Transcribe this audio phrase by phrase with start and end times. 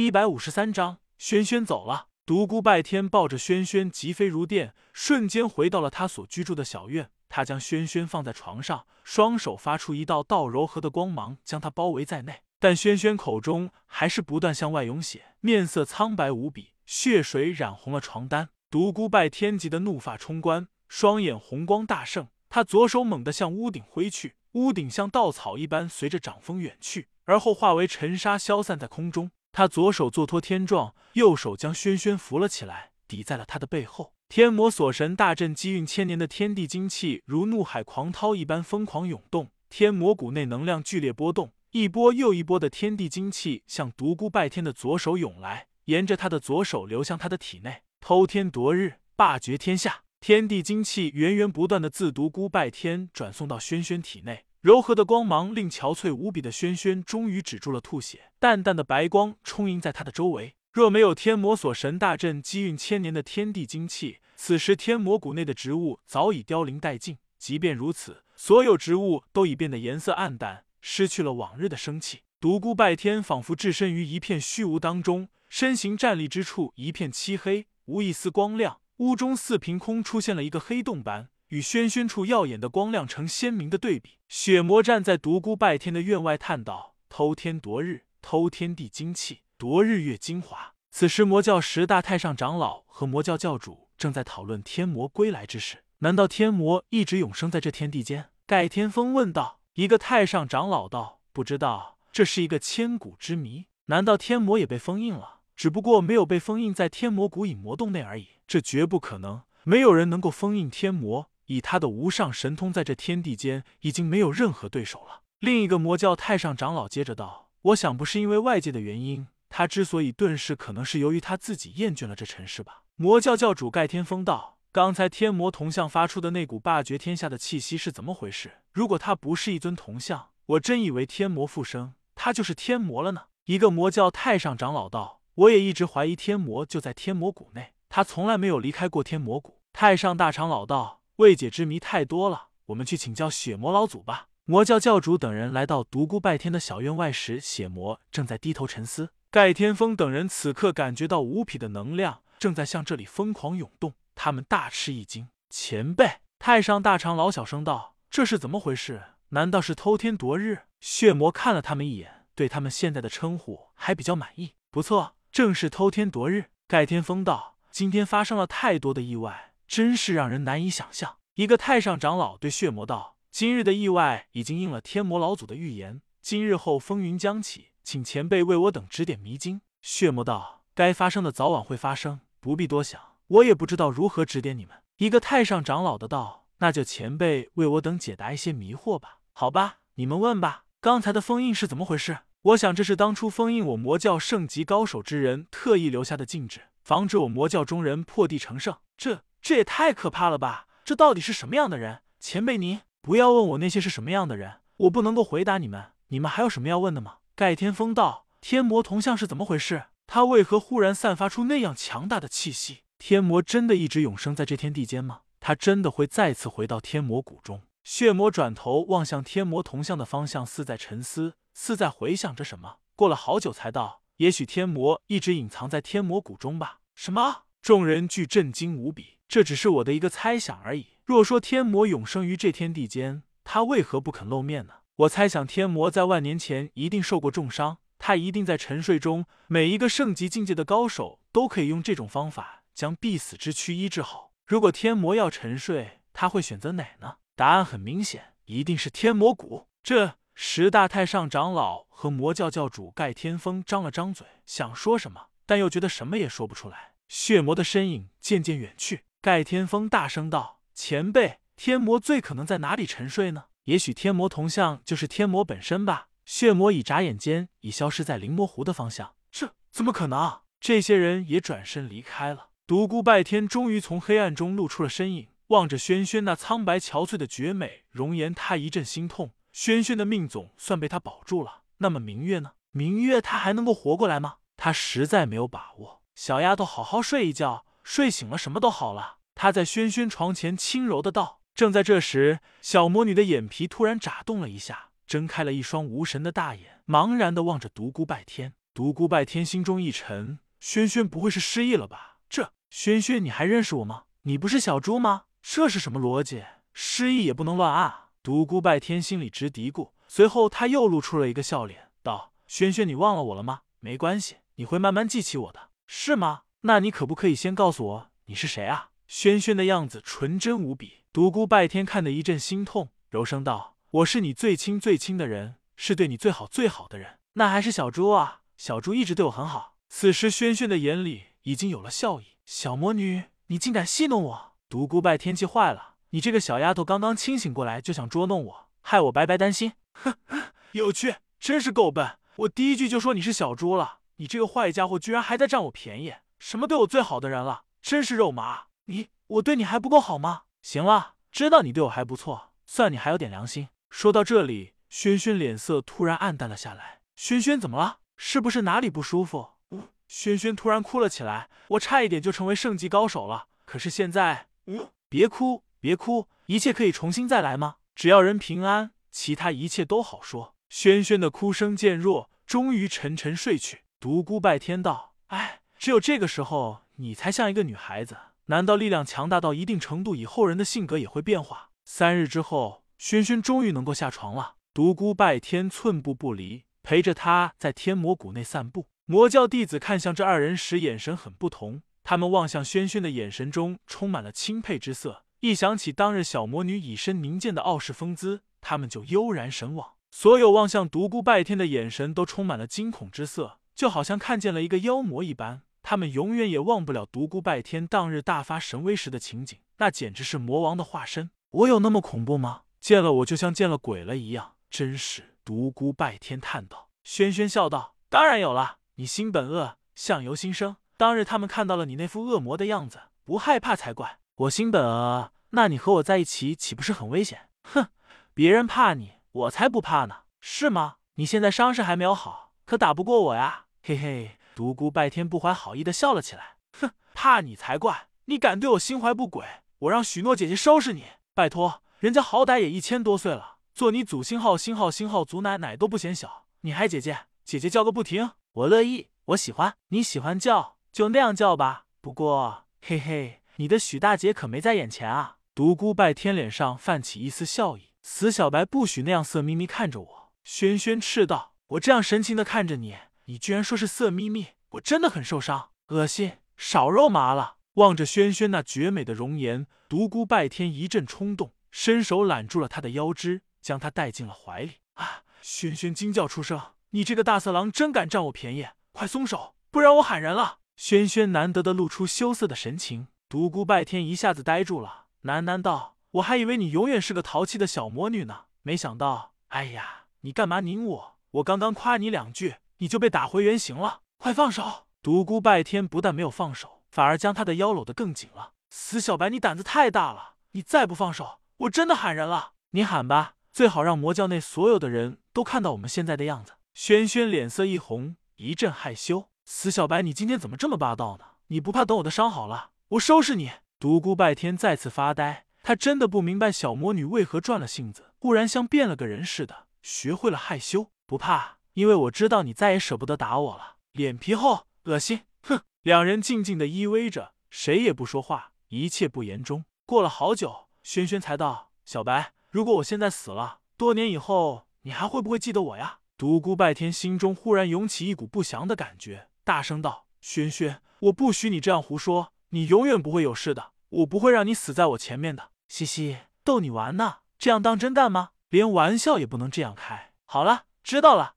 [0.00, 2.06] 一百五十三章，轩轩走了。
[2.24, 7.10] 独孤拜天抱着轩轩疾飞如电，瞬间回到了他所居住的小院。
[7.28, 12.40] 他将轩轩放在床上，双手发出一道道柔和的光芒，将他包围在内。
[12.58, 18.48] 但轩轩口中还是不断向外涌血，面色苍白无比，血水染红了床单。
[18.70, 29.30] 独孤拜天急得怒发冲冠，双眼红光大盛，他左手猛地向屋顶挥去，屋顶像稻草一般随着掌风远去，而后化为尘沙消散在空中。
[29.52, 34.12] 他左手做托天状，右手将轩轩扶了起来，抵在了他的背后。
[34.28, 50.02] 天魔锁神大阵积运千年的天地精气如怒海狂涛一般疯狂涌动，天魔谷内能量剧烈波动，一波又一波的天地精气向独孤拜天的左手涌来，沿着他的左手流向他的体内，偷天夺日，霸绝天下。
[50.20, 54.44] 天地精气源源不断的自独孤拜天转送到轩轩体内。
[54.60, 60.54] 柔和的光芒令憔悴无比的轩轩终于止住了吐血，淡淡的白光充盈在他的周围。
[60.70, 67.16] 若没有天魔锁神大阵积运千年的天地精气，此时天魔谷内的植物早已凋零殆尽。
[67.38, 72.20] 即便如此，所有植物都已变得颜色暗淡，失去了往日的生气。
[72.38, 78.80] 独孤拜天仿佛置身于一片虚无当中，身形站立之处一片漆黑，无一丝光亮。
[78.98, 81.30] 屋中似凭空出现了一个黑洞般。
[81.50, 84.18] 与轩轩处耀眼的光亮成鲜明的对比。
[84.28, 95.78] 血魔站在独孤拜天的院外，叹道：“偷天夺日，偷天地精气，夺日月精华。”此时，魔教十大太上长老和魔教教主正在讨论天魔归来之事。
[95.98, 98.30] 难道天魔一直永生在这天地间？
[98.46, 99.58] 盖天风问道。
[99.74, 103.66] 一个太上长老道：“不知道，这是一个千古之谜。
[103.86, 105.40] 难道天魔也被封印了？
[105.56, 108.28] 只不过没有被封印在天魔谷隐魔洞内而已。
[108.46, 115.22] 这绝不可能，没有人能够封印天魔。”以他的无上神通，在这天地间已经没有任何对手了。
[115.40, 128.58] 另一个魔教太上长老接着道：“我想不是因为外界的原因，他之所以遁世，可能是由于他自己厌倦了这尘世吧。”魔教教主盖天风道：“刚才天魔铜像发出的那股霸绝天下的气息是怎么回事？
[128.72, 140.99] 如果他不是一尊铜像，我真以为天魔复生，他就是天魔了呢。”一个魔教太上长老道：“我也一直怀疑天魔就在天魔谷内，他从来没有离开过天魔谷。”太上大长老道。
[141.20, 144.28] 未解之谜太多了，我们去请教血魔老祖吧。
[144.46, 149.10] 魔教教主等人来到独孤拜天的小院外时，血魔正在低头沉思。
[149.30, 155.28] 盖天风等人此刻感觉到无匹的能量正在向这里疯狂涌动，他们大吃一惊。
[155.50, 159.02] 前辈，太上大长老小声道：“这是怎么回事？
[159.28, 164.54] 难道是偷天夺日？”血魔看了他们一眼，对他们现在的称呼还比较满意。
[164.70, 166.46] 不错，正是偷天夺日。
[166.66, 171.18] 盖天风道：“今天发生了太多的意外。”真是让人难以想象。
[171.34, 183.00] 一个太上长老对血魔道：“今日的意外已经应了天魔老祖的预言，今日后风云将起，请前辈为我等指点迷津。”血魔道：“该发生的早晚会发生，不必多想。
[183.28, 190.64] 我也不知道如何指点你们。”一个太上长老的道：“那就前辈为我等解答一些迷惑吧。”好吧，你们问吧。
[190.80, 192.18] 刚才的封印是怎么回事？
[192.42, 198.76] 我想这是当初封印我魔教圣级高手之人特意留下的禁制，防止我魔教中人破地成圣。
[198.96, 199.22] 这。
[199.40, 200.66] 这也太可怕了吧！
[200.84, 202.02] 这到底是什么样的人？
[202.18, 205.92] 前辈，您不要问我那些是什么样的人，我不能够回答你们。
[206.08, 207.18] 你们还有什么要问的吗？
[207.34, 209.84] 盖天风道：“天魔铜像是怎么回事？
[210.06, 212.80] 他为何忽然散发出那样强大的气息？
[212.98, 215.20] 天魔真的一直永生在这天地间吗？
[215.38, 222.76] 他真的会再次回到天魔谷中？”血魔转头望向天魔铜像的方向，似在沉思，似在回想着什么。
[222.94, 227.44] 过了好久，才道：“也许天魔一直隐藏在天魔谷中吧？”什么？
[227.62, 229.19] 众人俱震惊无比。
[229.30, 230.88] 这只是我的一个猜想而已。
[231.04, 234.72] 若说天魔永生于这天地间，他为何不肯露面呢？
[234.96, 239.24] 我猜想天魔在万年前一定受过重伤，他一定在沉睡中。
[239.46, 244.32] 每一个圣级境界的高手都可以用这种方法将必死之躯医治好。
[244.44, 247.18] 如果天魔要沉睡，他会选择哪呢？
[247.36, 249.68] 答案很明显，一定是天魔谷。
[249.84, 256.94] 这十大太上长老和魔教教主盖天风张了张嘴，想说什么，但又觉得什么也说不出来。
[257.06, 259.04] 血魔的身影渐渐远去。
[259.22, 263.44] 盖天风大声道：“前辈，天魔最可能在哪里沉睡呢？
[263.64, 269.14] 也许天魔铜像就是天魔本身吧。”血魔已眨眼间已消失在灵魔湖的方向。
[269.30, 270.40] 这怎么可能？
[270.58, 272.48] 这些人也转身离开了。
[272.66, 279.32] 独孤拜天终于从黑暗中露出了身影，望着轩轩那苍白憔悴的绝美容颜，他一阵心痛。
[279.52, 282.52] 轩轩的命总算被他保住了，那么明月呢？
[282.70, 284.36] 明月他还能够活过来吗？
[284.56, 286.00] 他实在没有把握。
[286.14, 287.66] 小丫头，好好睡一觉。
[287.82, 289.18] 睡醒了，什么都好了。
[289.34, 291.40] 他在轩轩床前轻柔的道。
[291.54, 298.54] 正在这时，小魔女的眼皮突然眨动了一下，睁开了一双无神的大眼，茫然的望着独孤拜天。
[298.72, 298.92] 独。
[298.92, 302.18] 孤拜天心中一沉，轩轩不会是失忆了吧？
[302.28, 304.04] 这轩轩，你还认识我吗？
[304.22, 305.24] 你不是小猪吗？
[305.42, 306.44] 这是什么逻辑？
[306.72, 307.94] 失忆也不能乱按。
[308.22, 313.62] 独孤拜天心里直嘀咕，随后他又露出了一个笑脸，道：“轩轩，你忘了我了吗？
[313.80, 316.42] 没关系，你会慢慢记起我的，是吗？
[316.62, 327.18] 那你可不可以先告诉我你是谁啊？”轩轩的样子纯真无比，独孤拜天看得一阵心痛，柔声道：“我是你最亲最亲的人，是对你最好最好的人。
[327.32, 332.36] 那还是小猪啊，小猪一直对我很好。”此时轩轩的眼里已经有了笑意。
[332.46, 334.52] 小魔女，你竟敢戏弄我！
[334.68, 339.72] 独孤拜天气坏了，你这个小丫头刚刚清醒过来就想捉弄我，害我白白担心。
[339.94, 340.14] 哼，
[340.72, 342.18] 有趣，真是够笨！
[342.36, 346.14] 我第一句就说你是小猪了，你这个坏家伙居然还在占我便宜！
[346.40, 347.62] 什么对我最好的人了？
[347.82, 348.64] 真是肉麻！
[348.86, 350.42] 你，我对你还不够好吗？
[350.62, 353.68] 行了，知道你对我还不错，算你还有点良心。
[353.90, 357.02] 说到这里，轩轩脸色突然暗淡了下来。
[357.14, 357.98] 轩轩怎么了？
[358.16, 359.50] 是不是哪里不舒服？
[359.70, 359.82] 呜！
[360.08, 361.50] 轩轩突然哭了起来。
[361.68, 364.48] 我差一点就成为圣级高手了，可是现在……
[364.66, 364.88] 呜！
[365.10, 367.76] 别哭，别哭，一切可以重新再来吗？
[367.94, 370.54] 只要人平安，其他一切都好说。
[370.70, 373.82] 轩轩的哭声渐弱，终于沉沉睡去。
[373.98, 378.14] 独孤拜天道：“哎，只有这个时候，你才像一个女孩子。”
[378.48, 381.70] 难道力量强大到一定程度以后，人的性格也会变化？
[381.86, 384.56] 三日之后，轩轩终于能够下床了。
[384.74, 388.88] 独孤拜天寸步不离，陪着他在天魔谷内散步。
[389.06, 391.80] 魔教弟子看向这二人时，眼神很不同。
[392.04, 395.24] 他们望向轩轩的眼神中充满了钦佩之色。
[395.40, 399.92] 一想起当日小魔女以身凝剑的傲视风姿，他们就悠然神往。
[400.10, 405.62] 所有望向独孤拜天的眼神都充满了惊恐之色，就好像看见了一个妖魔一般。
[405.82, 411.30] 他们永远也忘不了独孤拜天当日大发神威时的情景，那简直是魔王的化身。
[411.50, 412.62] 我有那么恐怖吗？
[412.80, 415.36] 见了我就像见了鬼了一样，真是。
[415.44, 416.90] 独孤拜天叹道。
[417.02, 420.76] 轩轩笑道：“当然有了，你心本恶，相由心生。
[420.96, 424.18] 当日他们看到了你那副恶魔的样子，不害怕才怪。
[424.36, 427.48] 我心本恶，那你和我在一起岂不是很危险？
[427.64, 427.88] 哼，
[428.32, 430.96] 别人怕你，我才不怕呢，是吗？
[431.14, 438.08] 你现在伤势还没有好，可打不过我呀，嘿嘿。”独孤拜天不怀好意的笑了起来，哼，怕你才怪！
[438.26, 439.46] 你敢对我心怀不轨，
[439.78, 441.04] 我让许诺姐姐收拾你！
[441.32, 448.32] 拜托，人家好歹也一千多岁了，做你祖星号星号星号祖奶奶都不嫌小，你还姐姐姐姐叫个不停！
[448.52, 451.86] 我乐意，我喜欢，你喜欢叫就那样叫吧。
[452.02, 455.38] 不过，嘿嘿，你的许大姐可没在眼前啊！
[455.54, 460.32] 独孤拜天脸上泛起一丝笑意，死小白不许那样色眯眯看着我！
[460.44, 462.98] 轩轩斥道：“我这样神情的看着你。”
[463.30, 467.58] 你居然说是色眯眯，我真的很受伤，恶心，少肉麻了。
[467.74, 474.78] 望着轩轩那绝美的容颜，独孤拜天一阵冲动，伸手揽住了他的腰肢，将他带进了怀里。
[474.94, 475.22] 啊！
[475.40, 476.60] 轩轩惊叫出声
[476.90, 478.66] ：“你这个大色狼，真敢占我便宜！
[478.90, 489.34] 快松手，不然我喊人了！”轩轩难得的露出羞涩的神情，独孤拜天一下子呆住了，喃喃道：“我还以为你永远是个淘气的小魔女呢，没想到……
[489.50, 491.18] 哎呀，你干嘛拧我？
[491.30, 494.00] 我刚刚夸你两句。”你就被打回原形了！
[494.16, 494.86] 快放手！
[495.02, 498.52] 独孤拜天不但没有放手，反而将他的腰搂得更紧了。
[498.70, 500.36] 死小白，你胆子太大了！
[500.52, 502.52] 你再不放手，我真的喊人了！
[502.70, 506.54] 你喊吧，最好让魔教内所有的人都看到我们现在的样子。
[506.72, 509.28] 轩轩脸色一红，一阵害羞。
[509.44, 511.24] 死小白，你今天怎么这么霸道呢？
[511.48, 513.50] 你不怕等我的伤好了，我收拾你？
[513.78, 520.90] 独孤拜天再次发呆，他真的不明白小魔女为何转了性子，忽然像变了个人似的，学会了害羞。
[521.06, 521.59] 不怕。
[521.74, 525.62] 因为我知道你再也舍不得打我了，脸皮厚，恶心，哼！
[525.82, 529.64] 两人静静的依偎着，谁也不说话，一切不言中。
[529.86, 548.30] 过了好久，轩轩才道：“小白，如果我现在死了，多年以后，你还会不会记得我呀？”独孤拜天心中忽然涌起一股不祥的感觉，大声道：“轩轩，我不许你这样胡说，你永远不会有事的，我不会让你死在我前面的。”嘻嘻，逗你玩呢，这样当真干吗？
[548.50, 550.12] 连玩笑也不能这样开。
[550.26, 551.36] 好了，知道了。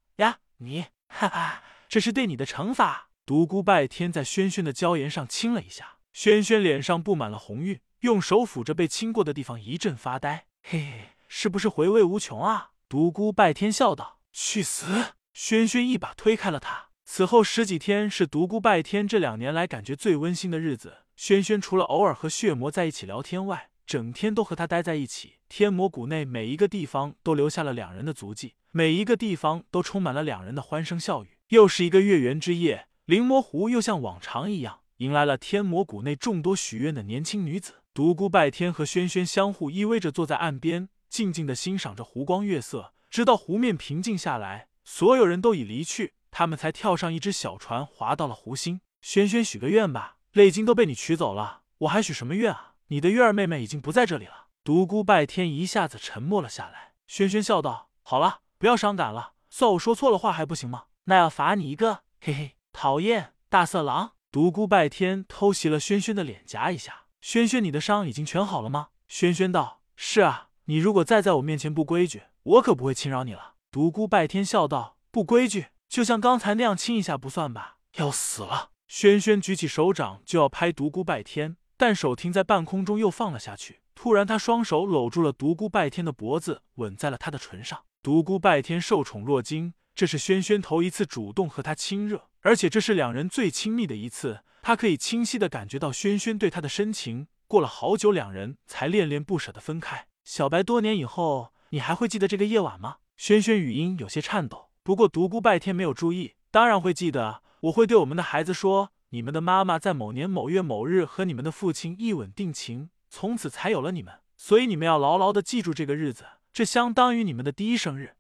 [0.64, 3.10] 你，哈哈，这是对你的惩罚。
[3.26, 10.48] 独孤拜天在轩轩的娇颜上亲了一下，轩轩脸上布满了红晕，用手抚着被亲过的地方，一阵发呆。
[10.64, 12.72] 嘿嘿，是不是回味无穷啊？
[12.90, 16.90] 独孤拜天笑道：“去死！”轩轩一把推开了他。
[17.06, 21.00] 此后十几天是独孤拜天这两年来感觉最温馨的日子。
[21.16, 25.36] 轩轩除了偶尔和血魔在一起聊天外，整天都和他待在一起。
[25.48, 28.56] 天魔谷内每一个地方都留下了两人的足迹。
[28.76, 31.38] 每一个地方都充满了两人的欢声笑语。
[31.50, 37.84] 又是一个月圆之夜，灵魔湖又像往常一样迎来了天魔谷内众多许愿的年轻女子。
[37.94, 42.96] 独孤拜天和轩轩相互依偎着坐在岸边，静静的欣赏着湖光月色。
[43.12, 48.82] 直到湖面平静下来，所有人都已离去，他们才跳上一只小船，划到了湖心。
[49.04, 52.74] 轩轩许个愿吧，泪晶都被你取走了，我还许什么愿啊？
[52.88, 54.48] 你的月儿妹妹已经不在这里了。
[54.64, 56.94] 独孤拜天一下子沉默了下来。
[57.06, 60.86] 轩轩笑道：“好了，不要伤感了，算我说错了话还不行吗？
[61.04, 67.08] 那要罚你一个，嘿嘿，讨厌，大色狼。”独孤拜天偷袭了轩轩的脸颊一下。
[67.20, 68.88] 轩轩，你的伤已经全好了吗？
[69.10, 77.80] 轩轩道：“是啊，你如果再在我面前不规矩，我可不会轻饶你了。”独孤拜天笑道：“不规矩，就像刚才那样亲一下不算吧？
[77.98, 81.58] 要死了！”轩轩举起手掌就要拍独孤拜天。
[81.76, 83.82] 但手停在半空中，又放了下去。
[83.94, 87.82] 突然，他双手搂住了独孤拜天的脖子，吻在了他的唇上。
[88.04, 94.42] 独孤拜天受宠若惊，这是轩轩头一次主动和他亲热，而且这是两人最亲密的一次。
[94.62, 97.28] 他可以清晰的感觉到轩轩对他的深情。
[97.48, 100.08] 过了好久，两人才恋恋不舍的分开。
[100.26, 102.98] 小白，多年以后，你还会记得这个夜晚吗？
[103.16, 104.68] 轩轩语音有些颤抖。
[104.84, 107.42] 不过独孤拜天没有注意，当然会记得。
[107.62, 108.92] 我会对我们的孩子说。
[109.12, 114.16] 你们的妈妈在某年某月某日和你们的父亲一吻定情，从此才有了你们。
[114.36, 118.16] 所以你们要牢牢的记住这个日子，这相当于你们的第一生日。